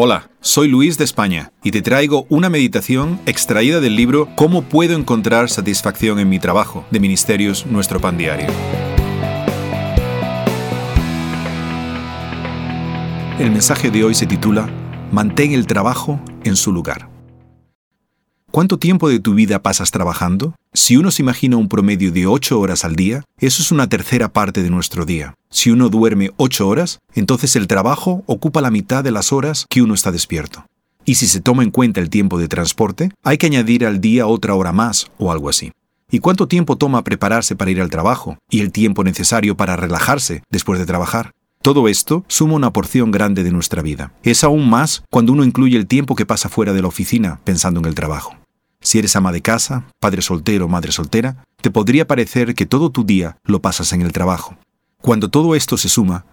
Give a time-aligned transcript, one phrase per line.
[0.00, 4.94] Hola, soy Luis de España y te traigo una meditación extraída del libro Cómo puedo
[4.94, 8.46] encontrar satisfacción en mi trabajo de Ministerios Nuestro Pan Diario.
[13.40, 14.68] El mensaje de hoy se titula
[15.10, 17.17] Mantén el trabajo en su lugar.
[18.50, 20.54] ¿Cuánto tiempo de tu vida pasas trabajando?
[20.72, 24.32] Si uno se imagina un promedio de 8 horas al día, eso es una tercera
[24.32, 25.34] parte de nuestro día.
[25.50, 29.82] Si uno duerme 8 horas, entonces el trabajo ocupa la mitad de las horas que
[29.82, 30.64] uno está despierto.
[31.04, 34.26] Y si se toma en cuenta el tiempo de transporte, hay que añadir al día
[34.26, 35.72] otra hora más o algo así.
[36.10, 38.38] ¿Y cuánto tiempo toma prepararse para ir al trabajo?
[38.50, 41.32] ¿Y el tiempo necesario para relajarse después de trabajar?
[41.62, 44.12] Todo esto suma una porción grande de nuestra vida.
[44.22, 47.80] Es aún más cuando uno incluye el tiempo que pasa fuera de la oficina pensando
[47.80, 48.36] en el trabajo.
[48.80, 52.90] Si eres ama de casa, padre soltero o madre soltera, te podría parecer que todo
[52.90, 54.56] tu día lo pasas en el trabajo.
[55.02, 56.24] Cuando todo esto se suma,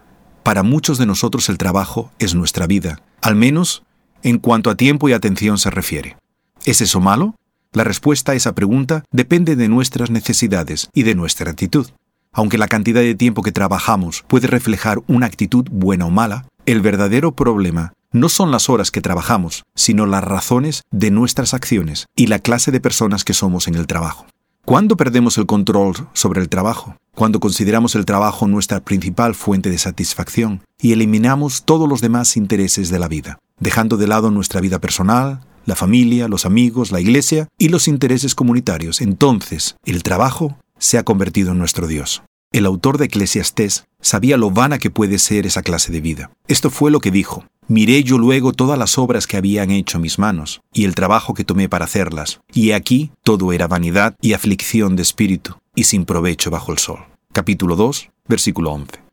[0.44, 3.82] para muchos de nosotros el trabajo es nuestra vida, al menos
[4.22, 6.16] en cuanto a tiempo y atención se refiere.
[6.64, 7.34] ¿Es eso malo?
[7.72, 11.88] La respuesta a esa pregunta depende de nuestras necesidades y de nuestra actitud.
[12.36, 16.82] Aunque la cantidad de tiempo que trabajamos puede reflejar una actitud buena o mala, el
[16.82, 22.26] verdadero problema no son las horas que trabajamos, sino las razones de nuestras acciones y
[22.26, 24.26] la clase de personas que somos en el trabajo.
[24.66, 26.96] ¿Cuándo perdemos el control sobre el trabajo?
[27.14, 32.90] Cuando consideramos el trabajo nuestra principal fuente de satisfacción y eliminamos todos los demás intereses
[32.90, 37.48] de la vida, dejando de lado nuestra vida personal, la familia, los amigos, la iglesia
[37.56, 39.00] y los intereses comunitarios.
[39.00, 42.22] Entonces, el trabajo se ha convertido en nuestro Dios.
[42.52, 46.30] El autor de Eclesiastés sabía lo vana que puede ser esa clase de vida.
[46.48, 47.44] Esto fue lo que dijo.
[47.68, 51.44] Miré yo luego todas las obras que habían hecho mis manos, y el trabajo que
[51.44, 56.50] tomé para hacerlas, y aquí todo era vanidad y aflicción de espíritu, y sin provecho
[56.50, 57.00] bajo el sol.
[57.32, 59.05] Capítulo 2, versículo 11.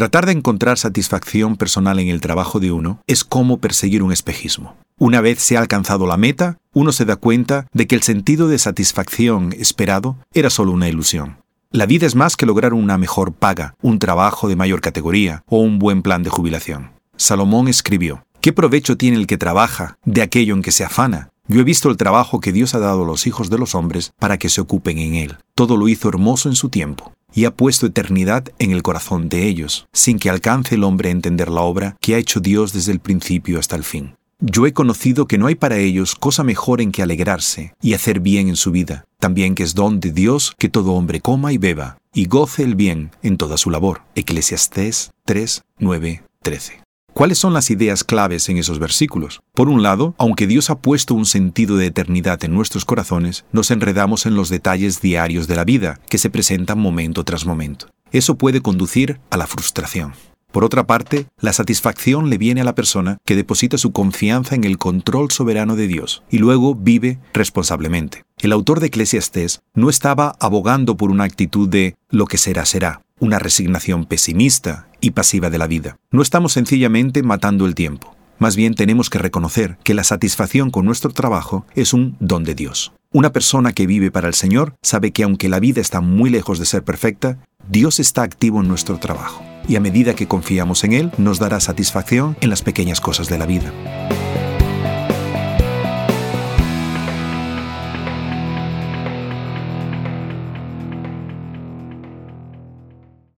[0.00, 4.78] Tratar de encontrar satisfacción personal en el trabajo de uno es como perseguir un espejismo.
[4.98, 8.48] Una vez se ha alcanzado la meta, uno se da cuenta de que el sentido
[8.48, 11.36] de satisfacción esperado era solo una ilusión.
[11.70, 15.58] La vida es más que lograr una mejor paga, un trabajo de mayor categoría o
[15.58, 16.92] un buen plan de jubilación.
[17.18, 21.28] Salomón escribió, ¿qué provecho tiene el que trabaja de aquello en que se afana?
[21.50, 24.12] Yo he visto el trabajo que Dios ha dado a los hijos de los hombres
[24.20, 25.36] para que se ocupen en él.
[25.56, 29.48] Todo lo hizo hermoso en su tiempo y ha puesto eternidad en el corazón de
[29.48, 32.92] ellos, sin que alcance el hombre a entender la obra que ha hecho Dios desde
[32.92, 34.14] el principio hasta el fin.
[34.38, 38.20] Yo he conocido que no hay para ellos cosa mejor en que alegrarse y hacer
[38.20, 41.58] bien en su vida, también que es don de Dios que todo hombre coma y
[41.58, 44.02] beba, y goce el bien en toda su labor.
[44.14, 46.89] Eclesiastés 3, 9, 13.
[47.20, 49.42] ¿Cuáles son las ideas claves en esos versículos?
[49.52, 53.70] Por un lado, aunque Dios ha puesto un sentido de eternidad en nuestros corazones, nos
[53.70, 57.88] enredamos en los detalles diarios de la vida, que se presentan momento tras momento.
[58.10, 60.14] Eso puede conducir a la frustración.
[60.50, 64.64] Por otra parte, la satisfacción le viene a la persona que deposita su confianza en
[64.64, 68.24] el control soberano de Dios y luego vive responsablemente.
[68.38, 73.02] El autor de Eclesiastés no estaba abogando por una actitud de lo que será será,
[73.20, 75.96] una resignación pesimista y pasiva de la vida.
[76.10, 78.16] No estamos sencillamente matando el tiempo.
[78.38, 82.54] Más bien tenemos que reconocer que la satisfacción con nuestro trabajo es un don de
[82.54, 82.92] Dios.
[83.12, 86.58] Una persona que vive para el Señor sabe que aunque la vida está muy lejos
[86.58, 87.38] de ser perfecta,
[87.68, 91.60] Dios está activo en nuestro trabajo y a medida que confiamos en Él nos dará
[91.60, 93.72] satisfacción en las pequeñas cosas de la vida.